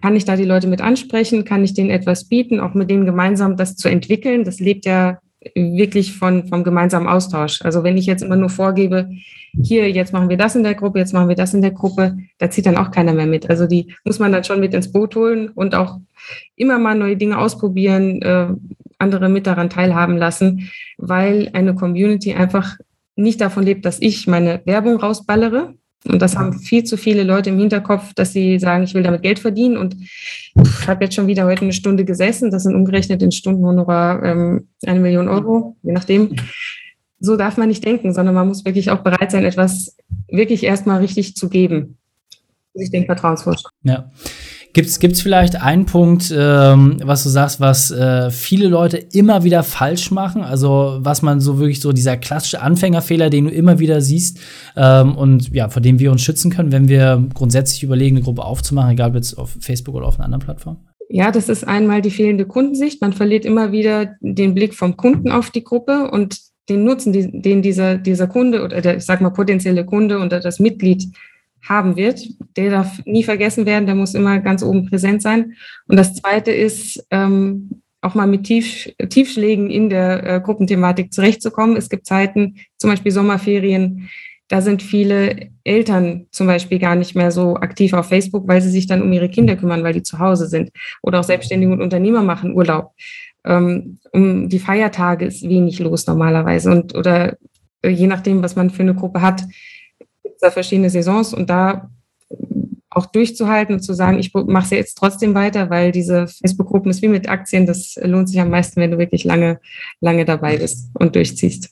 kann 0.00 0.16
ich 0.16 0.24
da 0.24 0.36
die 0.36 0.44
Leute 0.44 0.66
mit 0.66 0.80
ansprechen, 0.80 1.44
kann 1.44 1.64
ich 1.64 1.74
denen 1.74 1.90
etwas 1.90 2.28
bieten, 2.28 2.60
auch 2.60 2.74
mit 2.74 2.90
denen 2.90 3.04
gemeinsam 3.04 3.56
das 3.56 3.76
zu 3.76 3.88
entwickeln. 3.88 4.44
Das 4.44 4.58
lebt 4.58 4.86
ja 4.86 5.18
wirklich 5.54 6.16
von, 6.16 6.48
vom 6.48 6.64
gemeinsamen 6.64 7.06
Austausch. 7.06 7.62
Also 7.62 7.84
wenn 7.84 7.96
ich 7.96 8.06
jetzt 8.06 8.22
immer 8.22 8.36
nur 8.36 8.50
vorgebe, 8.50 9.10
hier, 9.62 9.90
jetzt 9.90 10.12
machen 10.12 10.28
wir 10.28 10.36
das 10.36 10.56
in 10.56 10.62
der 10.62 10.74
Gruppe, 10.74 10.98
jetzt 10.98 11.12
machen 11.12 11.28
wir 11.28 11.36
das 11.36 11.54
in 11.54 11.62
der 11.62 11.70
Gruppe, 11.70 12.16
da 12.38 12.50
zieht 12.50 12.66
dann 12.66 12.76
auch 12.76 12.90
keiner 12.90 13.12
mehr 13.12 13.26
mit. 13.26 13.48
Also 13.48 13.66
die 13.66 13.94
muss 14.04 14.18
man 14.18 14.32
dann 14.32 14.44
schon 14.44 14.60
mit 14.60 14.74
ins 14.74 14.90
Boot 14.90 15.16
holen 15.16 15.48
und 15.50 15.74
auch 15.74 15.98
immer 16.56 16.78
mal 16.78 16.94
neue 16.94 17.16
Dinge 17.16 17.38
ausprobieren, 17.38 18.22
äh, 18.22 18.48
andere 18.98 19.28
mit 19.28 19.46
daran 19.46 19.70
teilhaben 19.70 20.16
lassen, 20.16 20.70
weil 20.98 21.50
eine 21.52 21.74
Community 21.74 22.34
einfach 22.34 22.76
nicht 23.16 23.40
davon 23.40 23.64
lebt, 23.64 23.84
dass 23.84 24.00
ich 24.00 24.26
meine 24.26 24.62
Werbung 24.64 24.96
rausballere. 24.96 25.74
Und 26.06 26.20
das 26.20 26.36
haben 26.36 26.58
viel 26.58 26.84
zu 26.84 26.96
viele 26.96 27.22
Leute 27.22 27.50
im 27.50 27.58
Hinterkopf, 27.58 28.12
dass 28.14 28.32
sie 28.32 28.58
sagen, 28.58 28.84
ich 28.84 28.94
will 28.94 29.02
damit 29.02 29.22
Geld 29.22 29.38
verdienen. 29.38 29.78
Und 29.78 29.96
ich 29.98 30.86
habe 30.86 31.04
jetzt 31.04 31.14
schon 31.14 31.26
wieder 31.26 31.46
heute 31.46 31.62
eine 31.62 31.72
Stunde 31.72 32.04
gesessen. 32.04 32.50
Das 32.50 32.64
sind 32.64 32.74
umgerechnet 32.74 33.22
in 33.22 33.32
Stundenhonorar 33.32 34.22
ähm, 34.22 34.68
eine 34.84 35.00
Million 35.00 35.28
Euro, 35.28 35.76
je 35.82 35.92
nachdem. 35.92 36.36
So 37.20 37.36
darf 37.36 37.56
man 37.56 37.68
nicht 37.68 37.84
denken, 37.84 38.12
sondern 38.12 38.34
man 38.34 38.48
muss 38.48 38.66
wirklich 38.66 38.90
auch 38.90 38.98
bereit 38.98 39.30
sein, 39.30 39.44
etwas 39.44 39.96
wirklich 40.28 40.64
erstmal 40.64 41.00
richtig 41.00 41.36
zu 41.36 41.48
geben. 41.48 41.96
Ich 42.74 42.90
denke, 42.90 43.06
Vertrauensvorschuss. 43.06 43.70
Ja. 43.82 44.10
Gibt 44.74 44.88
es 44.88 45.22
vielleicht 45.22 45.62
einen 45.62 45.86
Punkt, 45.86 46.34
ähm, 46.36 46.96
was 47.04 47.22
du 47.22 47.28
sagst, 47.28 47.60
was 47.60 47.92
äh, 47.92 48.28
viele 48.32 48.66
Leute 48.66 48.96
immer 48.96 49.44
wieder 49.44 49.62
falsch 49.62 50.10
machen? 50.10 50.42
Also 50.42 50.98
was 50.98 51.22
man 51.22 51.40
so 51.40 51.60
wirklich 51.60 51.80
so 51.80 51.92
dieser 51.92 52.16
klassische 52.16 52.60
Anfängerfehler, 52.60 53.30
den 53.30 53.44
du 53.44 53.52
immer 53.52 53.78
wieder 53.78 54.00
siehst 54.00 54.40
ähm, 54.76 55.14
und 55.16 55.54
ja, 55.54 55.68
vor 55.68 55.80
dem 55.80 56.00
wir 56.00 56.10
uns 56.10 56.22
schützen 56.22 56.50
können, 56.50 56.72
wenn 56.72 56.88
wir 56.88 57.24
grundsätzlich 57.34 57.84
überlegen, 57.84 58.16
eine 58.16 58.24
Gruppe 58.24 58.44
aufzumachen, 58.44 58.90
egal 58.90 59.10
ob 59.10 59.14
jetzt 59.14 59.38
auf 59.38 59.56
Facebook 59.60 59.94
oder 59.94 60.06
auf 60.06 60.16
einer 60.16 60.24
anderen 60.24 60.42
Plattform? 60.42 60.78
Ja, 61.08 61.30
das 61.30 61.48
ist 61.48 61.62
einmal 61.62 62.02
die 62.02 62.10
fehlende 62.10 62.44
Kundensicht. 62.44 63.00
Man 63.00 63.12
verliert 63.12 63.44
immer 63.44 63.70
wieder 63.70 64.16
den 64.20 64.54
Blick 64.54 64.74
vom 64.74 64.96
Kunden 64.96 65.30
auf 65.30 65.50
die 65.50 65.62
Gruppe 65.62 66.10
und 66.10 66.36
den 66.68 66.82
Nutzen, 66.82 67.12
den 67.12 67.62
dieser, 67.62 67.96
dieser 67.96 68.26
Kunde 68.26 68.64
oder 68.64 68.80
der, 68.80 68.96
ich 68.96 69.04
sag 69.04 69.20
mal 69.20 69.30
potenzielle 69.30 69.84
Kunde 69.84 70.18
oder 70.18 70.40
das 70.40 70.58
Mitglied 70.58 71.04
haben 71.66 71.96
wird. 71.96 72.20
Der 72.56 72.70
darf 72.70 73.04
nie 73.04 73.24
vergessen 73.24 73.66
werden, 73.66 73.86
der 73.86 73.94
muss 73.94 74.14
immer 74.14 74.38
ganz 74.40 74.62
oben 74.62 74.88
präsent 74.88 75.22
sein. 75.22 75.54
Und 75.88 75.96
das 75.96 76.14
Zweite 76.14 76.50
ist, 76.52 77.04
ähm, 77.10 77.82
auch 78.02 78.14
mal 78.14 78.26
mit 78.26 78.44
Tief, 78.44 78.92
Tiefschlägen 79.08 79.70
in 79.70 79.88
der 79.88 80.24
äh, 80.24 80.40
Gruppenthematik 80.40 81.12
zurechtzukommen. 81.12 81.76
Es 81.76 81.88
gibt 81.88 82.06
Zeiten, 82.06 82.56
zum 82.76 82.90
Beispiel 82.90 83.12
Sommerferien, 83.12 84.10
da 84.48 84.60
sind 84.60 84.82
viele 84.82 85.48
Eltern 85.64 86.26
zum 86.30 86.46
Beispiel 86.46 86.78
gar 86.78 86.96
nicht 86.96 87.14
mehr 87.14 87.30
so 87.30 87.56
aktiv 87.56 87.94
auf 87.94 88.08
Facebook, 88.08 88.46
weil 88.46 88.60
sie 88.60 88.70
sich 88.70 88.86
dann 88.86 89.00
um 89.00 89.12
ihre 89.12 89.30
Kinder 89.30 89.56
kümmern, 89.56 89.82
weil 89.82 89.94
die 89.94 90.02
zu 90.02 90.18
Hause 90.18 90.48
sind. 90.48 90.70
Oder 91.02 91.20
auch 91.20 91.24
Selbstständige 91.24 91.72
und 91.72 91.80
Unternehmer 91.80 92.22
machen 92.22 92.54
Urlaub. 92.54 92.92
Ähm, 93.46 93.98
um 94.12 94.48
die 94.48 94.58
Feiertage 94.58 95.24
ist 95.24 95.48
wenig 95.48 95.78
los 95.78 96.06
normalerweise. 96.06 96.70
Und 96.70 96.94
oder 96.94 97.36
äh, 97.82 97.88
je 97.88 98.06
nachdem, 98.06 98.42
was 98.42 98.54
man 98.54 98.68
für 98.68 98.82
eine 98.82 98.94
Gruppe 98.94 99.22
hat, 99.22 99.42
da 100.44 100.50
verschiedene 100.50 100.90
Saisons 100.90 101.34
und 101.34 101.50
da 101.50 101.90
auch 102.94 103.06
durchzuhalten 103.06 103.74
und 103.74 103.80
zu 103.80 103.92
sagen, 103.92 104.18
ich 104.18 104.32
mache 104.32 104.64
es 104.64 104.70
jetzt 104.70 104.98
trotzdem 104.98 105.34
weiter, 105.34 105.70
weil 105.70 105.92
diese 105.92 106.26
Facebook-Gruppen 106.28 106.90
ist 106.90 107.02
wie 107.02 107.08
mit 107.08 107.28
Aktien, 107.28 107.66
das 107.66 107.98
lohnt 108.02 108.28
sich 108.28 108.40
am 108.40 108.50
meisten, 108.50 108.80
wenn 108.80 108.90
du 108.90 108.98
wirklich 108.98 109.24
lange, 109.24 109.58
lange 110.00 110.24
dabei 110.24 110.56
bist 110.58 110.90
und 110.94 111.14
durchziehst. 111.14 111.70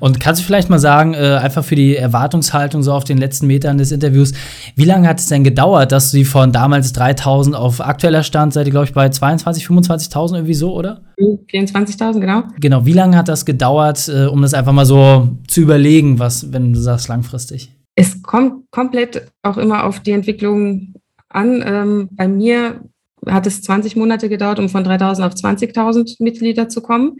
Und 0.00 0.18
kannst 0.18 0.40
du 0.40 0.46
vielleicht 0.46 0.70
mal 0.70 0.78
sagen, 0.78 1.14
äh, 1.14 1.38
einfach 1.40 1.64
für 1.64 1.76
die 1.76 1.96
Erwartungshaltung 1.96 2.82
so 2.82 2.92
auf 2.92 3.04
den 3.04 3.18
letzten 3.18 3.46
Metern 3.46 3.78
des 3.78 3.92
Interviews, 3.92 4.32
wie 4.74 4.84
lange 4.84 5.08
hat 5.08 5.20
es 5.20 5.26
denn 5.26 5.44
gedauert, 5.44 5.92
dass 5.92 6.10
du 6.10 6.18
sie 6.18 6.24
von 6.24 6.52
damals 6.52 6.92
3000 6.92 7.54
auf 7.54 7.80
aktueller 7.80 8.22
Stand 8.22 8.52
seid 8.52 8.66
ihr, 8.66 8.72
glaube 8.72 8.86
ich, 8.86 8.92
bei 8.92 9.08
22, 9.08 9.66
25.000 9.66 10.34
irgendwie 10.34 10.54
so, 10.54 10.74
oder? 10.74 11.02
24.000, 11.18 12.20
genau. 12.20 12.42
Genau, 12.58 12.84
wie 12.86 12.92
lange 12.92 13.16
hat 13.16 13.28
das 13.28 13.44
gedauert, 13.44 14.08
äh, 14.08 14.26
um 14.26 14.42
das 14.42 14.54
einfach 14.54 14.72
mal 14.72 14.86
so 14.86 15.28
zu 15.46 15.60
überlegen, 15.60 16.18
was, 16.18 16.52
wenn 16.52 16.72
du 16.72 16.80
sagst 16.80 17.08
langfristig? 17.08 17.70
Es 18.02 18.20
kommt 18.20 18.68
komplett 18.72 19.30
auch 19.42 19.58
immer 19.58 19.84
auf 19.84 20.00
die 20.00 20.10
Entwicklung 20.10 20.94
an. 21.28 21.62
Ähm, 21.64 22.08
bei 22.10 22.26
mir 22.26 22.82
hat 23.28 23.46
es 23.46 23.62
20 23.62 23.94
Monate 23.94 24.28
gedauert, 24.28 24.58
um 24.58 24.68
von 24.68 24.84
3.000 24.84 25.24
auf 25.24 25.34
20.000 25.34 26.16
Mitglieder 26.20 26.68
zu 26.68 26.82
kommen. 26.82 27.18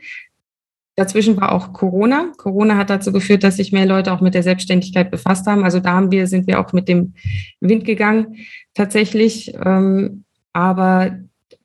Dazwischen 0.97 1.41
war 1.41 1.53
auch 1.53 1.73
Corona. 1.73 2.33
Corona 2.37 2.77
hat 2.77 2.91
dazu 2.91 3.12
geführt, 3.12 3.45
dass 3.45 3.59
sich 3.59 3.71
mehr 3.71 3.87
Leute 3.87 4.12
auch 4.12 4.21
mit 4.21 4.35
der 4.35 4.43
Selbstständigkeit 4.43 5.12
befasst 5.12 5.47
haben. 5.47 5.62
Also 5.62 5.79
da 5.79 5.93
haben 5.93 6.11
wir, 6.11 6.27
sind 6.27 6.49
wir 6.49 6.59
auch 6.59 6.73
mit 6.73 6.89
dem 6.89 7.15
Wind 7.61 7.85
gegangen 7.85 8.39
tatsächlich. 8.75 9.55
Ähm, 9.65 10.25
aber 10.53 11.17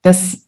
das, 0.03 0.47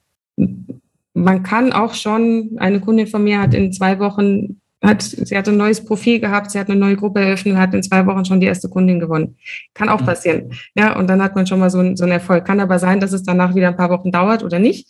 man 1.16 1.42
kann 1.42 1.74
auch 1.74 1.96
schon, 1.96 2.52
eine 2.60 2.82
Kundin 2.82 3.08
von 3.08 3.24
mir 3.24 3.42
hat 3.42 3.56
in 3.56 3.74
zwei 3.74 3.98
Wochen 3.98 4.60
hat, 4.82 5.02
sie 5.02 5.38
hat 5.38 5.48
ein 5.48 5.58
neues 5.58 5.84
Profil 5.84 6.20
gehabt, 6.20 6.52
sie 6.52 6.60
hat 6.60 6.70
eine 6.70 6.80
neue 6.80 6.96
Gruppe 6.96 7.20
eröffnet 7.20 7.56
und 7.56 7.60
hat 7.60 7.74
in 7.74 7.84
zwei 7.84 8.06
Wochen 8.06 8.24
schon 8.24 8.40
die 8.40 8.48
erste 8.48 8.70
Kundin 8.70 9.00
gewonnen. 9.00 9.38
Kann 9.74 9.90
auch 9.90 10.02
mhm. 10.02 10.06
passieren. 10.06 10.54
Ja, 10.76 10.98
und 10.98 11.08
dann 11.10 11.22
hat 11.22 11.36
man 11.36 11.48
schon 11.48 11.60
mal 11.60 11.70
so, 11.70 11.80
ein, 11.80 11.98
so 11.98 12.06
einen 12.06 12.14
Erfolg. 12.14 12.46
Kann 12.46 12.60
aber 12.60 12.80
sein, 12.80 13.00
dass 13.00 13.12
es 13.12 13.24
danach 13.24 13.56
wieder 13.56 13.68
ein 13.68 13.78
paar 13.78 13.90
Wochen 13.90 14.12
dauert 14.12 14.44
oder 14.44 14.60
nicht. 14.60 14.88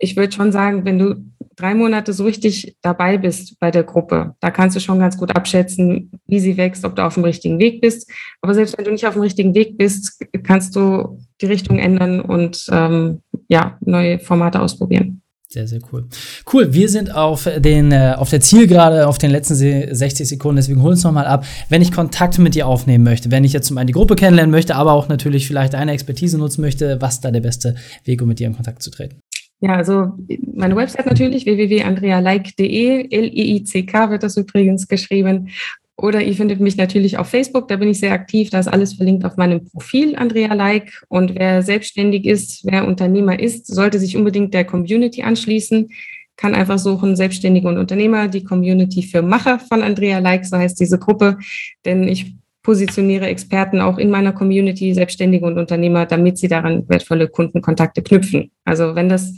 Ich 0.00 0.16
würde 0.16 0.32
schon 0.32 0.52
sagen, 0.52 0.84
wenn 0.84 0.98
du 0.98 1.16
drei 1.56 1.74
Monate 1.74 2.12
so 2.12 2.24
richtig 2.24 2.76
dabei 2.82 3.18
bist 3.18 3.60
bei 3.60 3.70
der 3.70 3.84
Gruppe, 3.84 4.34
da 4.40 4.50
kannst 4.50 4.74
du 4.74 4.80
schon 4.80 4.98
ganz 4.98 5.16
gut 5.16 5.36
abschätzen, 5.36 6.10
wie 6.26 6.40
sie 6.40 6.56
wächst, 6.56 6.84
ob 6.84 6.96
du 6.96 7.04
auf 7.04 7.14
dem 7.14 7.24
richtigen 7.24 7.58
Weg 7.58 7.80
bist. 7.80 8.10
Aber 8.40 8.54
selbst 8.54 8.76
wenn 8.76 8.84
du 8.84 8.90
nicht 8.90 9.06
auf 9.06 9.14
dem 9.14 9.22
richtigen 9.22 9.54
Weg 9.54 9.78
bist, 9.78 10.20
kannst 10.42 10.74
du 10.74 11.18
die 11.40 11.46
Richtung 11.46 11.78
ändern 11.78 12.20
und 12.20 12.66
ähm, 12.72 13.22
ja, 13.48 13.78
neue 13.80 14.18
Formate 14.18 14.60
ausprobieren. 14.60 15.22
Sehr, 15.54 15.68
sehr 15.68 15.78
cool. 15.92 16.06
Cool, 16.52 16.74
wir 16.74 16.88
sind 16.88 17.14
auf, 17.14 17.48
den, 17.58 17.92
äh, 17.92 18.14
auf 18.18 18.28
der 18.28 18.40
Zielgerade, 18.40 19.06
auf 19.06 19.18
den 19.18 19.30
letzten 19.30 19.54
60 19.54 20.28
Sekunden, 20.28 20.56
deswegen 20.56 20.82
hol 20.82 20.90
uns 20.90 21.04
nochmal 21.04 21.26
ab. 21.26 21.46
Wenn 21.68 21.80
ich 21.80 21.92
Kontakt 21.92 22.40
mit 22.40 22.56
dir 22.56 22.66
aufnehmen 22.66 23.04
möchte, 23.04 23.30
wenn 23.30 23.44
ich 23.44 23.52
jetzt 23.52 23.68
zum 23.68 23.78
einen 23.78 23.86
die 23.86 23.92
Gruppe 23.92 24.16
kennenlernen 24.16 24.50
möchte, 24.50 24.74
aber 24.74 24.90
auch 24.94 25.06
natürlich 25.06 25.46
vielleicht 25.46 25.74
deine 25.74 25.92
Expertise 25.92 26.38
nutzen 26.38 26.60
möchte, 26.60 27.00
was 27.00 27.20
da 27.20 27.30
der 27.30 27.38
beste 27.38 27.76
Weg, 28.02 28.20
um 28.20 28.26
mit 28.26 28.40
dir 28.40 28.48
in 28.48 28.56
Kontakt 28.56 28.82
zu 28.82 28.90
treten? 28.90 29.20
Ja, 29.60 29.76
also 29.76 30.08
meine 30.56 30.74
Website 30.74 31.06
natürlich, 31.06 31.46
www.andrealike.de, 31.46 33.14
L-I-I-C-K 33.16 34.10
wird 34.10 34.24
das 34.24 34.36
übrigens 34.36 34.88
geschrieben. 34.88 35.50
Oder 35.96 36.22
ihr 36.22 36.34
findet 36.34 36.60
mich 36.60 36.76
natürlich 36.76 37.18
auf 37.18 37.28
Facebook, 37.28 37.68
da 37.68 37.76
bin 37.76 37.88
ich 37.88 38.00
sehr 38.00 38.12
aktiv, 38.12 38.50
da 38.50 38.58
ist 38.58 38.66
alles 38.66 38.94
verlinkt 38.94 39.24
auf 39.24 39.36
meinem 39.36 39.64
Profil 39.70 40.16
Andrea 40.16 40.52
Like. 40.52 41.04
Und 41.08 41.36
wer 41.36 41.62
selbstständig 41.62 42.24
ist, 42.26 42.64
wer 42.64 42.86
Unternehmer 42.86 43.38
ist, 43.38 43.66
sollte 43.68 44.00
sich 44.00 44.16
unbedingt 44.16 44.54
der 44.54 44.64
Community 44.64 45.22
anschließen, 45.22 45.90
kann 46.36 46.54
einfach 46.54 46.78
suchen 46.78 47.14
Selbstständige 47.14 47.68
und 47.68 47.78
Unternehmer, 47.78 48.26
die 48.26 48.42
Community 48.42 49.02
für 49.02 49.22
Macher 49.22 49.60
von 49.60 49.82
Andrea 49.82 50.18
Like, 50.18 50.44
so 50.44 50.56
heißt 50.56 50.80
diese 50.80 50.98
Gruppe. 50.98 51.38
Denn 51.84 52.08
ich 52.08 52.34
positioniere 52.64 53.26
Experten 53.26 53.80
auch 53.80 53.98
in 53.98 54.10
meiner 54.10 54.32
Community, 54.32 54.94
Selbstständige 54.94 55.46
und 55.46 55.58
Unternehmer, 55.58 56.06
damit 56.06 56.38
sie 56.38 56.48
daran 56.48 56.88
wertvolle 56.88 57.28
Kundenkontakte 57.28 58.02
knüpfen. 58.02 58.50
Also 58.64 58.96
wenn 58.96 59.08
das 59.08 59.34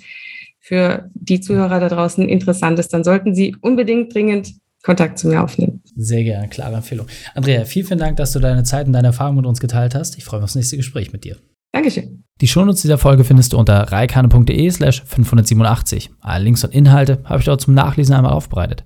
für 0.60 1.10
die 1.14 1.40
Zuhörer 1.40 1.80
da 1.80 1.88
draußen 1.88 2.26
interessant 2.28 2.78
ist, 2.78 2.92
dann 2.94 3.04
sollten 3.04 3.34
Sie 3.34 3.54
unbedingt 3.60 4.14
dringend 4.14 4.54
Kontakt 4.82 5.18
zu 5.18 5.28
mir 5.28 5.42
aufnehmen. 5.42 5.82
Sehr 5.96 6.24
gerne, 6.24 6.48
klare 6.48 6.76
Empfehlung. 6.76 7.06
Andrea, 7.34 7.64
vielen, 7.64 7.86
vielen 7.86 7.98
Dank, 7.98 8.18
dass 8.18 8.32
du 8.32 8.38
deine 8.38 8.64
Zeit 8.64 8.86
und 8.86 8.92
deine 8.92 9.08
Erfahrung 9.08 9.36
mit 9.36 9.46
uns 9.46 9.60
geteilt 9.60 9.94
hast. 9.94 10.18
Ich 10.18 10.24
freue 10.24 10.40
mich 10.40 10.44
auf 10.44 10.50
das 10.50 10.56
nächste 10.56 10.76
Gespräch 10.76 11.12
mit 11.12 11.24
dir. 11.24 11.38
Dankeschön. 11.72 12.22
Die 12.42 12.48
Shownotes 12.48 12.82
dieser 12.82 12.98
Folge 12.98 13.24
findest 13.24 13.54
du 13.54 13.58
unter 13.58 13.80
reikane.de 13.80 14.70
slash 14.70 15.02
587. 15.04 16.10
Alle 16.20 16.44
Links 16.44 16.64
und 16.64 16.74
Inhalte 16.74 17.20
habe 17.24 17.38
ich 17.38 17.46
dort 17.46 17.62
zum 17.62 17.72
Nachlesen 17.72 18.14
einmal 18.14 18.32
aufbereitet. 18.32 18.84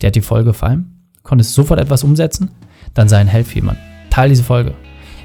Dir 0.00 0.08
hat 0.08 0.16
die 0.16 0.22
Folge 0.22 0.50
gefallen? 0.50 1.10
Konntest 1.22 1.50
du 1.56 1.62
sofort 1.62 1.80
etwas 1.80 2.04
umsetzen? 2.04 2.50
Dann 2.94 3.08
sei 3.08 3.18
ein 3.18 3.28
Held 3.28 3.46
für 3.46 3.56
jemanden. 3.56 3.82
Teil 4.08 4.30
diese 4.30 4.42
Folge. 4.42 4.74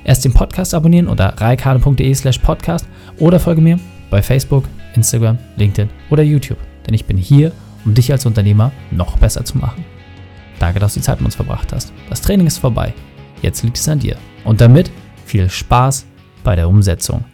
Erst 0.04 0.26
den 0.26 0.34
Podcast 0.34 0.74
abonnieren 0.74 1.08
unter 1.08 1.28
reikane.de 1.28 2.14
slash 2.14 2.40
podcast 2.40 2.88
oder 3.20 3.40
folge 3.40 3.62
mir 3.62 3.80
bei 4.10 4.22
Facebook, 4.22 4.66
Instagram, 4.96 5.38
LinkedIn 5.56 5.90
oder 6.10 6.24
YouTube. 6.24 6.58
Denn 6.86 6.94
ich 6.94 7.06
bin 7.06 7.18
hier, 7.18 7.52
um 7.86 7.94
dich 7.94 8.12
als 8.12 8.26
Unternehmer 8.26 8.72
noch 8.90 9.18
besser 9.18 9.46
zu 9.46 9.58
machen. 9.58 9.86
Danke, 10.62 10.80
dass 10.80 10.94
du 10.94 11.00
die 11.00 11.04
Zeit 11.04 11.18
mit 11.18 11.26
uns 11.26 11.36
verbracht 11.36 11.74
hast. 11.74 11.92
Das 12.08 12.22
Training 12.22 12.46
ist 12.46 12.60
vorbei. 12.60 12.94
Jetzt 13.42 13.64
liegt 13.64 13.78
es 13.78 13.90
an 13.90 13.98
dir. 13.98 14.16
Und 14.44 14.62
damit 14.62 14.92
viel 15.26 15.50
Spaß 15.50 16.06
bei 16.44 16.56
der 16.56 16.70
Umsetzung. 16.70 17.26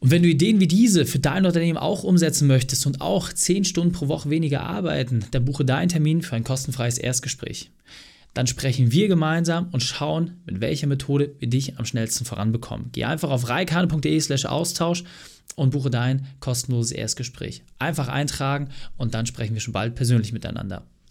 Und 0.00 0.10
wenn 0.10 0.24
du 0.24 0.28
Ideen 0.28 0.58
wie 0.58 0.66
diese 0.66 1.06
für 1.06 1.20
dein 1.20 1.46
Unternehmen 1.46 1.78
auch 1.78 2.02
umsetzen 2.02 2.48
möchtest 2.48 2.86
und 2.86 3.00
auch 3.00 3.32
10 3.32 3.64
Stunden 3.64 3.92
pro 3.92 4.08
Woche 4.08 4.30
weniger 4.30 4.62
arbeiten, 4.62 5.26
dann 5.30 5.44
buche 5.44 5.64
deinen 5.64 5.88
Termin 5.88 6.22
für 6.22 6.34
ein 6.34 6.42
kostenfreies 6.42 6.98
Erstgespräch. 6.98 7.70
Dann 8.34 8.48
sprechen 8.48 8.90
wir 8.90 9.06
gemeinsam 9.06 9.68
und 9.70 9.84
schauen, 9.84 10.40
mit 10.44 10.60
welcher 10.60 10.88
Methode 10.88 11.36
wir 11.38 11.48
dich 11.48 11.78
am 11.78 11.84
schnellsten 11.84 12.24
voranbekommen. 12.24 12.88
Geh 12.90 13.04
einfach 13.04 13.30
auf 13.30 13.48
reikane.de 13.48 14.20
slash 14.20 14.44
Austausch 14.44 15.04
und 15.54 15.70
buche 15.70 15.90
dein 15.90 16.26
kostenloses 16.40 16.90
Erstgespräch. 16.90 17.62
Einfach 17.78 18.08
eintragen 18.08 18.70
und 18.96 19.14
dann 19.14 19.26
sprechen 19.26 19.54
wir 19.54 19.60
schon 19.60 19.72
bald 19.72 19.94
persönlich 19.94 20.32
miteinander. 20.32 20.84